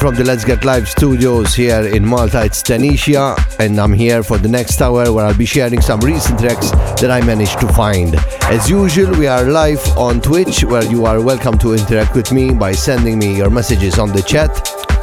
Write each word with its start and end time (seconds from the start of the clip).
From 0.00 0.14
the 0.14 0.24
Let's 0.24 0.46
Get 0.46 0.64
Live 0.64 0.88
studios 0.88 1.54
here 1.54 1.82
in 1.94 2.06
Malta. 2.06 2.42
It's 2.42 2.62
Tanisha, 2.62 3.36
and 3.60 3.78
I'm 3.78 3.92
here 3.92 4.22
for 4.22 4.38
the 4.38 4.48
next 4.48 4.80
hour 4.80 5.12
where 5.12 5.26
I'll 5.26 5.36
be 5.36 5.44
sharing 5.44 5.82
some 5.82 6.00
recent 6.00 6.40
tracks 6.40 6.70
that 7.02 7.10
I 7.10 7.20
managed 7.20 7.60
to 7.60 7.68
find. 7.74 8.14
As 8.44 8.70
usual, 8.70 9.14
we 9.18 9.26
are 9.26 9.44
live 9.44 9.86
on 9.98 10.22
Twitch 10.22 10.64
where 10.64 10.82
you 10.84 11.04
are 11.04 11.20
welcome 11.20 11.58
to 11.58 11.74
interact 11.74 12.14
with 12.16 12.32
me 12.32 12.54
by 12.54 12.72
sending 12.72 13.18
me 13.18 13.36
your 13.36 13.50
messages 13.50 13.98
on 13.98 14.10
the 14.10 14.22
chat. 14.22 14.50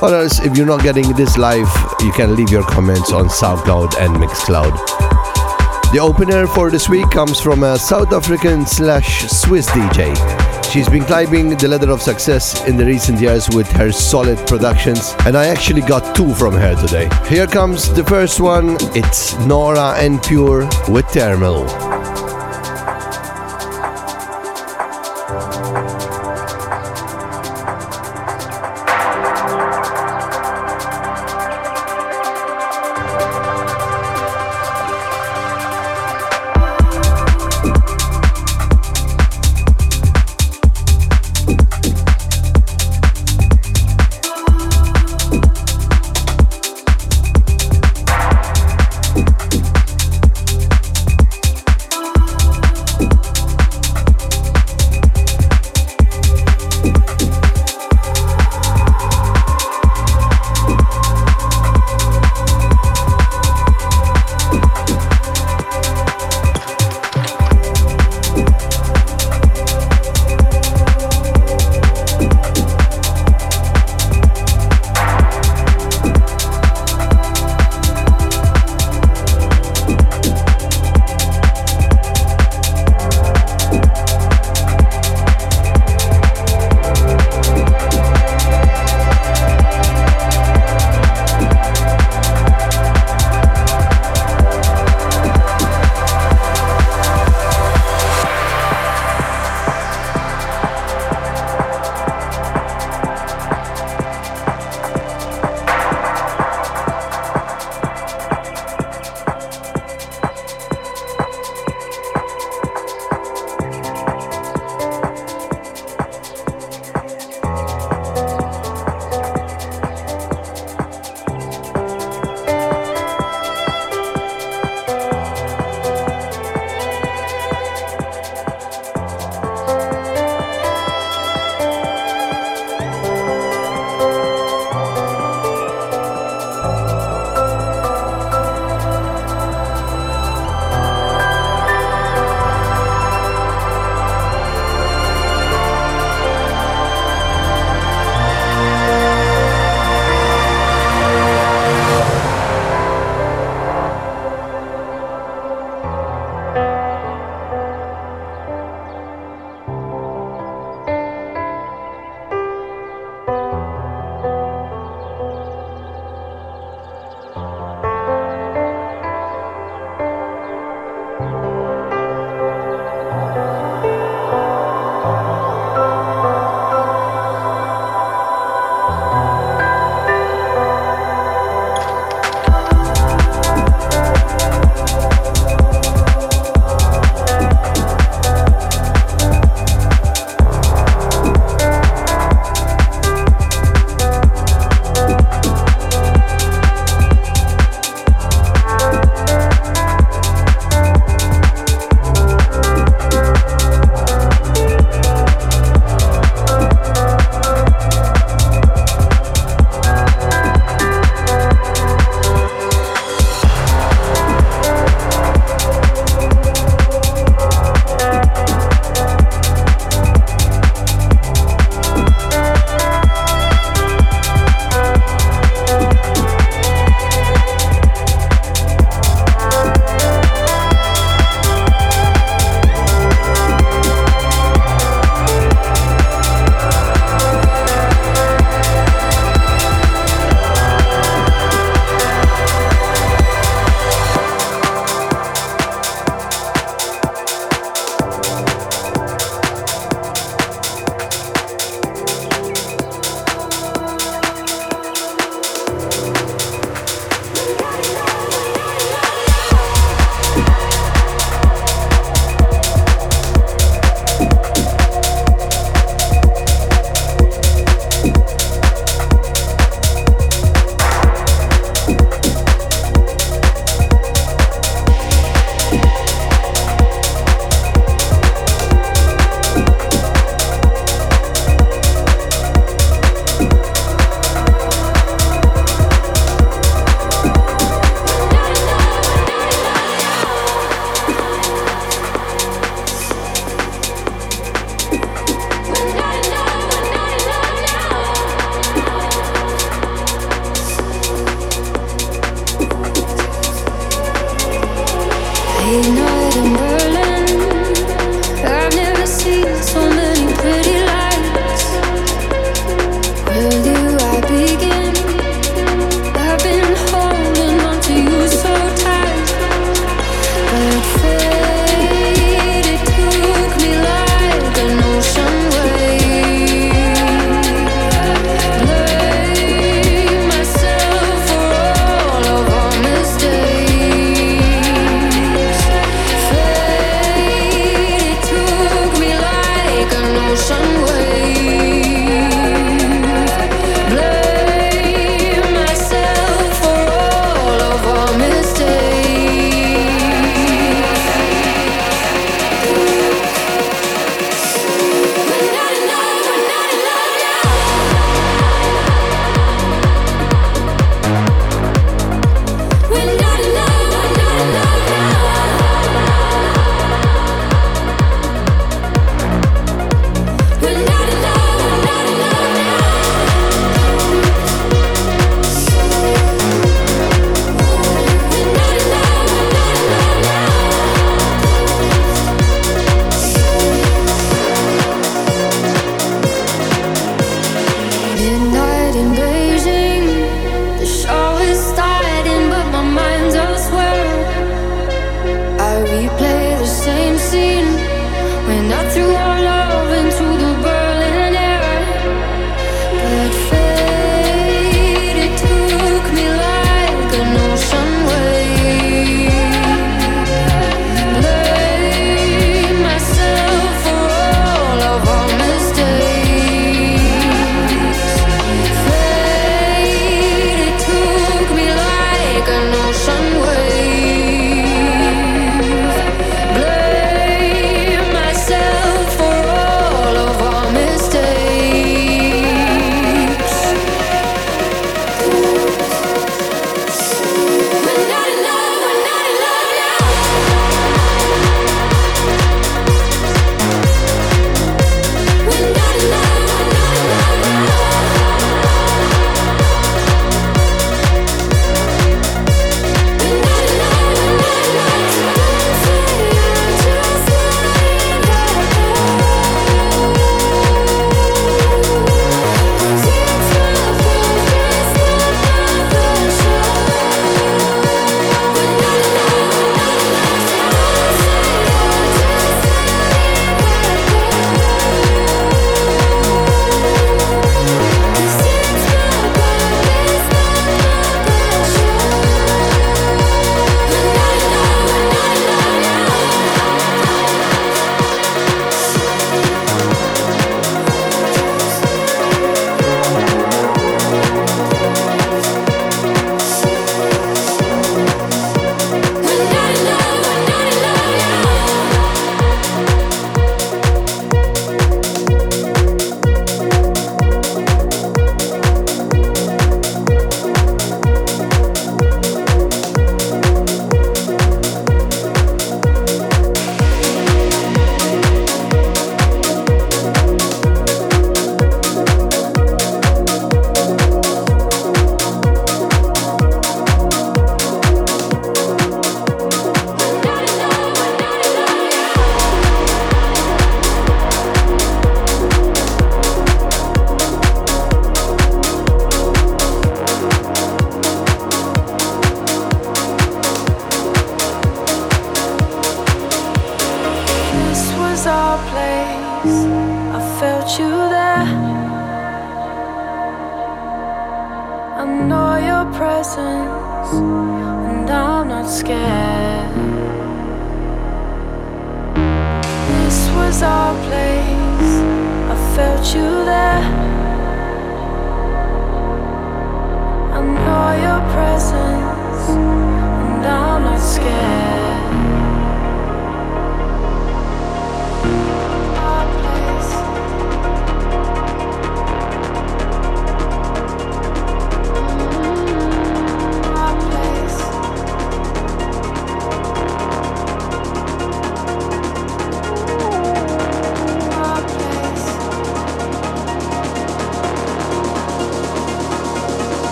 Or 0.00 0.14
else, 0.14 0.38
if 0.38 0.56
you're 0.56 0.64
not 0.64 0.84
getting 0.84 1.12
this 1.14 1.36
live, 1.36 1.68
you 2.00 2.12
can 2.12 2.36
leave 2.36 2.50
your 2.50 2.62
comments 2.62 3.10
on 3.10 3.26
SoundCloud 3.26 3.96
and 3.98 4.14
Mixcloud. 4.14 4.72
The 5.92 5.98
opener 5.98 6.46
for 6.46 6.70
this 6.70 6.88
week 6.88 7.10
comes 7.10 7.40
from 7.40 7.64
a 7.64 7.80
South 7.80 8.12
African 8.12 8.64
slash 8.64 9.28
Swiss 9.28 9.68
DJ. 9.70 10.43
She's 10.74 10.88
been 10.88 11.04
climbing 11.04 11.50
the 11.50 11.68
ladder 11.68 11.92
of 11.92 12.02
success 12.02 12.66
in 12.66 12.76
the 12.76 12.84
recent 12.84 13.20
years 13.20 13.48
with 13.50 13.70
her 13.76 13.92
solid 13.92 14.44
productions, 14.48 15.14
and 15.24 15.36
I 15.36 15.46
actually 15.46 15.82
got 15.82 16.16
two 16.16 16.34
from 16.34 16.54
her 16.54 16.74
today. 16.74 17.08
Here 17.28 17.46
comes 17.46 17.94
the 17.94 18.02
first 18.02 18.40
one 18.40 18.76
it's 18.92 19.38
Nora 19.46 19.94
En 19.98 20.18
Pure 20.18 20.68
with 20.88 21.06
Thermal. 21.10 21.93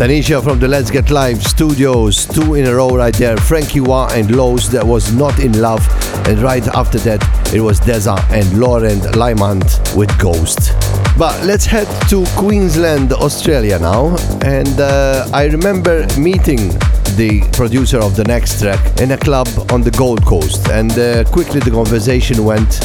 Tanisha 0.00 0.42
from 0.42 0.58
the 0.58 0.66
Let's 0.66 0.90
Get 0.90 1.10
Live 1.10 1.42
studios, 1.42 2.24
two 2.24 2.54
in 2.54 2.64
a 2.64 2.74
row 2.74 2.88
right 2.88 3.12
there. 3.12 3.36
Frankie 3.36 3.80
Wah 3.80 4.08
and 4.10 4.34
Lowe's 4.34 4.70
that 4.70 4.82
was 4.82 5.12
not 5.12 5.38
in 5.40 5.60
love. 5.60 5.86
And 6.26 6.40
right 6.40 6.66
after 6.68 6.96
that, 7.00 7.22
it 7.54 7.60
was 7.60 7.80
Deza 7.80 8.16
and 8.30 8.58
Laurent 8.58 9.14
Lymant 9.14 9.78
with 9.94 10.10
Ghost. 10.18 10.72
But 11.18 11.44
let's 11.44 11.66
head 11.66 11.86
to 12.08 12.24
Queensland, 12.38 13.12
Australia 13.12 13.78
now. 13.78 14.16
And 14.40 14.80
uh, 14.80 15.28
I 15.34 15.48
remember 15.48 16.06
meeting 16.18 16.70
the 17.16 17.46
producer 17.52 17.98
of 17.98 18.16
the 18.16 18.24
next 18.24 18.62
track 18.62 19.00
in 19.02 19.10
a 19.10 19.18
club 19.18 19.48
on 19.70 19.82
the 19.82 19.90
Gold 19.90 20.24
Coast. 20.24 20.66
And 20.70 20.98
uh, 20.98 21.24
quickly 21.24 21.60
the 21.60 21.72
conversation 21.72 22.42
went 22.46 22.80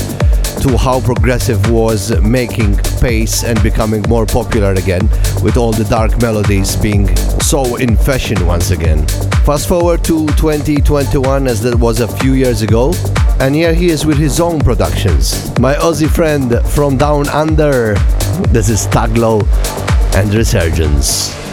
to 0.66 0.76
how 0.78 1.00
progressive 1.00 1.70
was 1.70 2.20
making 2.22 2.76
pace 3.00 3.44
and 3.44 3.62
becoming 3.62 4.02
more 4.10 4.26
popular 4.26 4.72
again, 4.74 5.08
with 5.44 5.58
all 5.58 5.72
the 5.72 5.84
dark 5.84 6.20
melodies 6.24 6.76
being 6.76 7.16
so 7.40 7.76
in 7.76 7.96
fashion 7.96 8.48
once 8.48 8.72
again. 8.72 9.06
Fast 9.46 9.68
forward 9.68 10.04
to 10.06 10.26
2021, 10.30 11.46
as 11.46 11.62
that 11.62 11.76
was 11.76 12.00
a 12.00 12.08
few 12.08 12.34
years 12.34 12.64
ago, 12.64 12.94
and 13.40 13.54
here 13.54 13.76
he 13.76 13.90
is 13.90 14.08
with 14.08 14.18
his 14.18 14.40
own 14.40 14.60
productions. 14.60 15.52
My 15.60 15.76
Aussie 15.76 16.10
friend 16.10 16.60
from 16.70 16.98
down 16.98 17.30
under, 17.30 17.94
this 18.50 18.68
is 18.68 18.88
Taglo 18.88 19.46
and 20.16 20.34
Resurgence. 20.34 21.45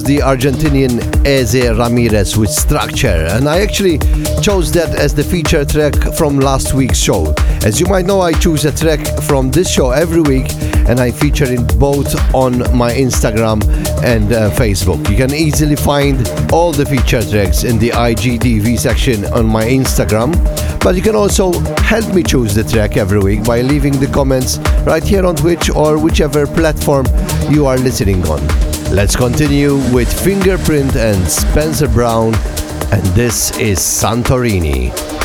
Was 0.00 0.06
the 0.06 0.18
Argentinian 0.18 1.26
Eze 1.26 1.76
Ramirez 1.76 2.36
with 2.36 2.50
Structure, 2.50 3.26
and 3.30 3.48
I 3.48 3.60
actually 3.60 3.98
chose 4.40 4.72
that 4.72 4.94
as 4.94 5.14
the 5.14 5.24
feature 5.24 5.64
track 5.64 5.94
from 6.14 6.38
last 6.38 6.74
week's 6.74 6.98
show. 6.98 7.34
As 7.64 7.80
you 7.80 7.86
might 7.86 8.06
know, 8.06 8.20
I 8.20 8.32
choose 8.32 8.64
a 8.64 8.72
track 8.72 9.00
from 9.24 9.50
this 9.50 9.70
show 9.70 9.90
every 9.90 10.22
week, 10.22 10.52
and 10.88 11.00
I 11.00 11.10
feature 11.10 11.44
it 11.44 11.78
both 11.78 12.14
on 12.34 12.58
my 12.76 12.92
Instagram 12.92 13.62
and 14.02 14.32
uh, 14.32 14.50
Facebook. 14.52 15.08
You 15.10 15.16
can 15.16 15.34
easily 15.34 15.76
find 15.76 16.16
all 16.52 16.72
the 16.72 16.86
feature 16.86 17.22
tracks 17.22 17.64
in 17.64 17.78
the 17.78 17.90
IGTV 17.90 18.78
section 18.78 19.24
on 19.32 19.46
my 19.46 19.64
Instagram. 19.64 20.32
But 20.82 20.94
you 20.94 21.02
can 21.02 21.14
also 21.16 21.52
help 21.80 22.14
me 22.14 22.22
choose 22.22 22.54
the 22.54 22.64
track 22.64 22.96
every 22.96 23.20
week 23.20 23.44
by 23.44 23.60
leaving 23.60 23.98
the 23.98 24.06
comments 24.06 24.58
right 24.86 25.04
here 25.04 25.26
on 25.26 25.36
Twitch 25.36 25.68
or 25.70 25.98
whichever 25.98 26.46
platform 26.46 27.06
you 27.50 27.66
are 27.66 27.76
listening 27.76 28.26
on. 28.28 28.69
Let's 28.92 29.14
continue 29.14 29.76
with 29.94 30.12
Fingerprint 30.24 30.96
and 30.96 31.24
Spencer 31.30 31.88
Brown, 31.88 32.34
and 32.90 33.02
this 33.14 33.56
is 33.56 33.78
Santorini. 33.78 35.19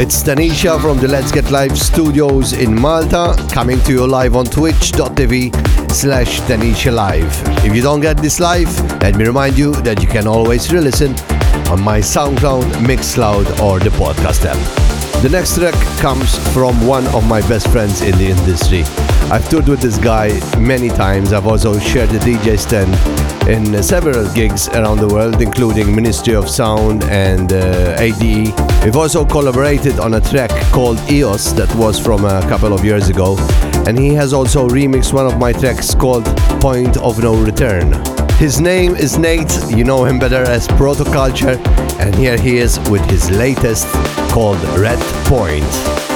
It's 0.00 0.22
Tenishia 0.22 0.80
from 0.80 0.98
the 0.98 1.08
Let's 1.08 1.32
Get 1.32 1.50
Live 1.50 1.76
studios 1.76 2.52
in 2.52 2.72
Malta, 2.72 3.34
coming 3.50 3.80
to 3.80 3.90
you 3.90 4.06
live 4.06 4.36
on 4.36 4.44
twitch.tv 4.44 5.90
slash 5.90 6.40
Tenishia 6.42 6.94
Live. 6.94 7.42
If 7.64 7.74
you 7.74 7.82
don't 7.82 8.00
get 8.00 8.16
this 8.18 8.38
live, 8.38 8.70
let 9.02 9.16
me 9.16 9.24
remind 9.24 9.58
you 9.58 9.74
that 9.82 10.00
you 10.00 10.06
can 10.06 10.28
always 10.28 10.72
re-listen 10.72 11.16
on 11.68 11.82
my 11.82 11.98
SoundCloud, 11.98 12.62
Mixcloud 12.86 13.60
or 13.60 13.80
the 13.80 13.90
podcast 13.90 14.46
app. 14.46 14.56
The 15.20 15.30
next 15.30 15.56
track 15.56 15.74
comes 15.98 16.38
from 16.54 16.86
one 16.86 17.08
of 17.08 17.26
my 17.26 17.40
best 17.48 17.66
friends 17.66 18.00
in 18.00 18.16
the 18.18 18.28
industry. 18.28 18.84
I've 19.32 19.48
toured 19.50 19.66
with 19.66 19.80
this 19.80 19.98
guy 19.98 20.28
many 20.60 20.90
times. 20.90 21.32
I've 21.32 21.48
also 21.48 21.76
shared 21.80 22.10
the 22.10 22.20
DJ 22.20 22.56
stand 22.56 22.94
in 23.48 23.82
several 23.82 24.32
gigs 24.32 24.68
around 24.68 24.98
the 24.98 25.08
world, 25.08 25.42
including 25.42 25.92
Ministry 25.92 26.36
of 26.36 26.48
Sound 26.48 27.02
and 27.02 27.52
uh, 27.52 27.96
ADE. 27.98 28.67
We've 28.84 28.96
also 28.96 29.24
collaborated 29.24 29.98
on 29.98 30.14
a 30.14 30.20
track 30.20 30.50
called 30.72 30.98
EOS 31.10 31.52
that 31.54 31.72
was 31.74 31.98
from 31.98 32.24
a 32.24 32.40
couple 32.42 32.72
of 32.72 32.84
years 32.84 33.08
ago, 33.08 33.36
and 33.86 33.98
he 33.98 34.14
has 34.14 34.32
also 34.32 34.68
remixed 34.68 35.12
one 35.12 35.26
of 35.26 35.36
my 35.38 35.52
tracks 35.52 35.94
called 35.94 36.24
Point 36.60 36.96
of 36.96 37.18
No 37.18 37.34
Return. 37.34 37.92
His 38.36 38.60
name 38.60 38.94
is 38.94 39.18
Nate, 39.18 39.52
you 39.68 39.84
know 39.84 40.04
him 40.04 40.18
better 40.18 40.42
as 40.42 40.68
Protoculture, 40.68 41.58
and 41.98 42.14
here 42.14 42.38
he 42.38 42.58
is 42.58 42.78
with 42.88 43.04
his 43.10 43.30
latest 43.30 43.86
called 44.30 44.62
Red 44.78 45.00
Point. 45.26 46.07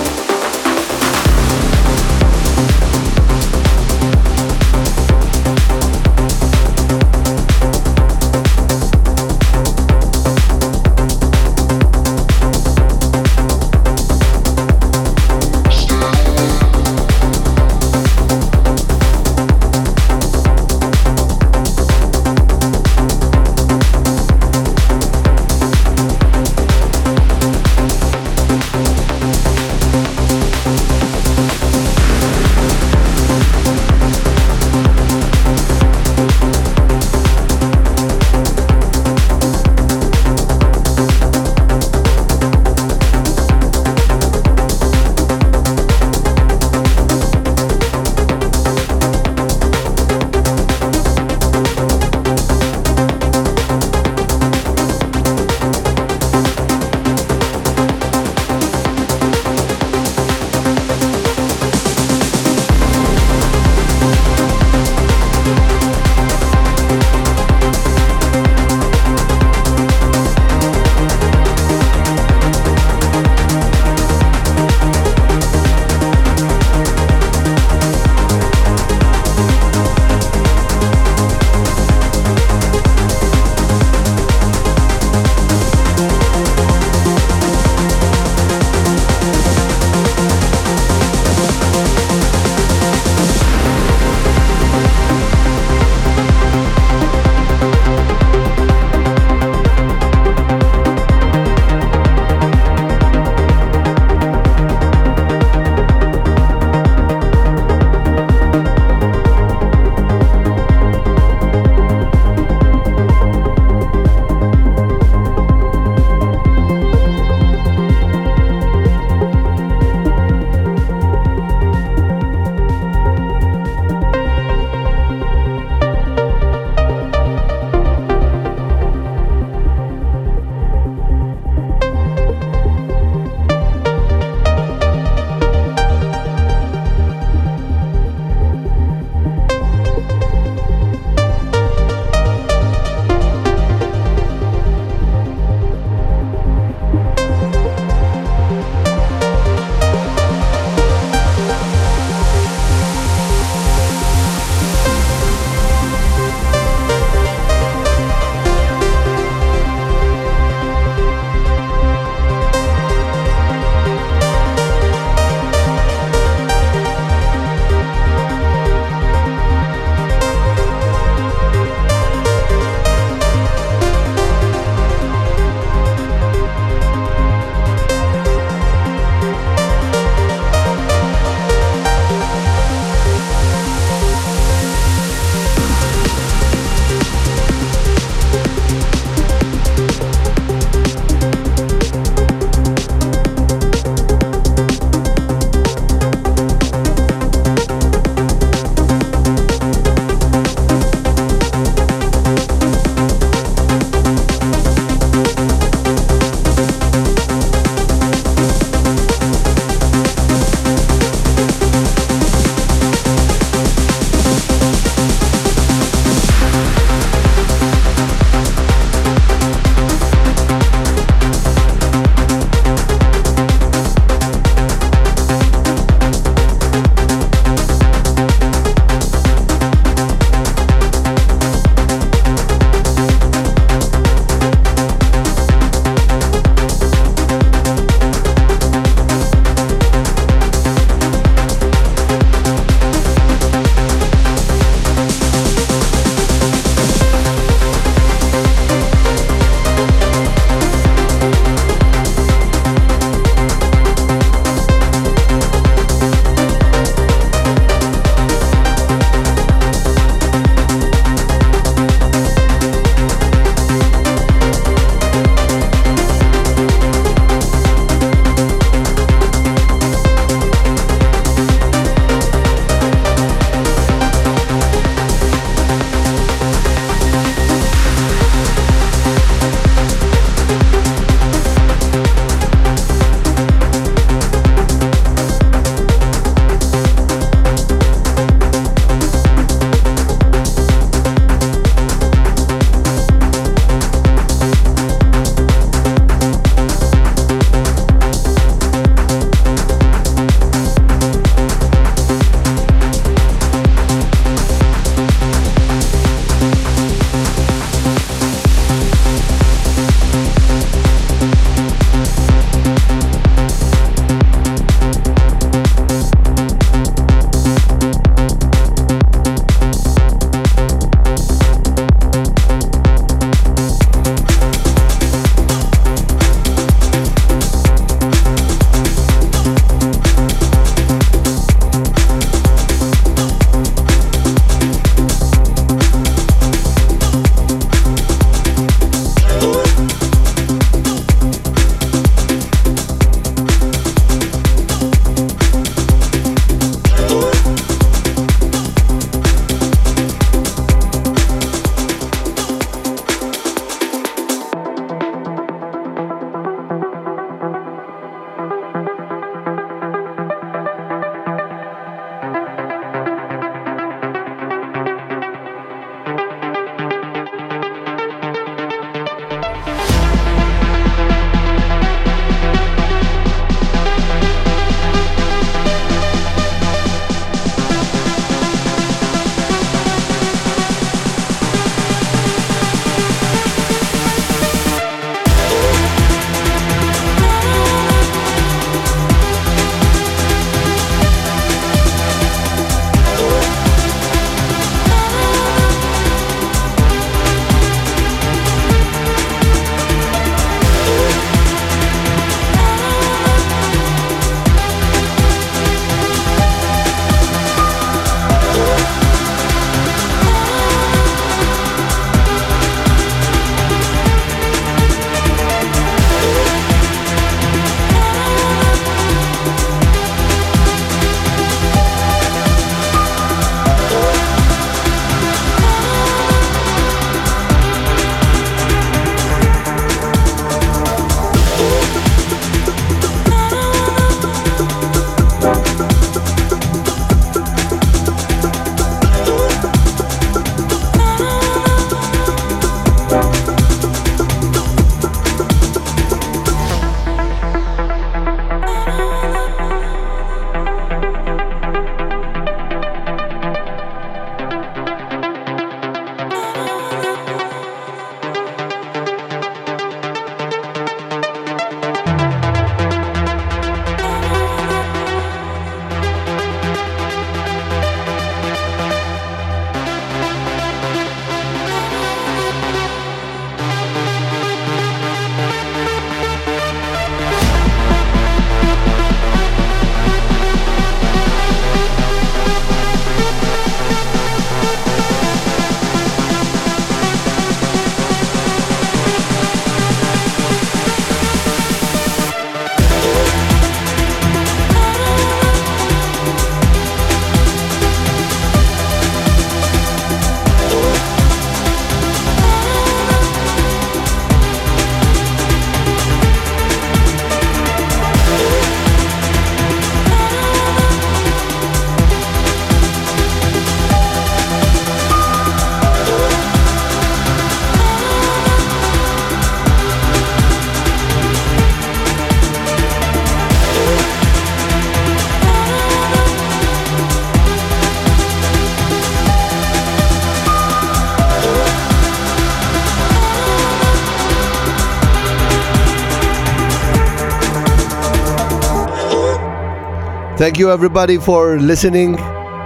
Thank 540.42 540.58
you 540.58 540.72
everybody 540.72 541.18
for 541.18 541.60
listening. 541.60 542.16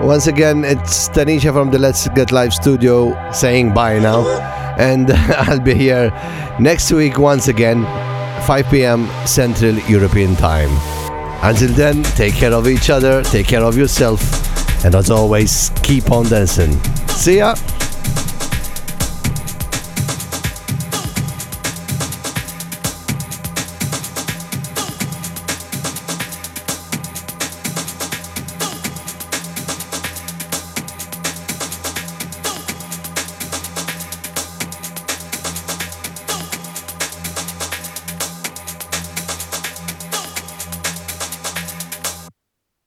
Once 0.01 0.29
again, 0.29 0.64
it's 0.64 1.11
Tenishia 1.11 1.53
from 1.53 1.70
the 1.70 1.79
Let's 1.79 2.09
Get 2.09 2.33
Live 2.33 2.55
studio 2.55 3.12
saying 3.33 3.74
bye 3.74 3.99
now. 3.99 4.27
And 4.79 5.11
I'll 5.45 5.61
be 5.61 5.74
here 5.74 6.09
next 6.59 6.91
week 6.91 7.18
once 7.18 7.49
again, 7.49 7.85
5 8.47 8.70
p.m. 8.70 9.07
Central 9.27 9.74
European 9.91 10.37
Time. 10.37 10.70
Until 11.43 11.68
then, 11.74 12.03
take 12.16 12.33
care 12.33 12.55
of 12.55 12.66
each 12.66 12.89
other, 12.89 13.22
take 13.22 13.47
care 13.47 13.62
of 13.62 13.77
yourself, 13.77 14.22
and 14.83 14.95
as 14.95 15.11
always, 15.11 15.70
keep 15.83 16.11
on 16.11 16.24
dancing. 16.31 16.72
See 17.09 17.37
ya! 17.37 17.57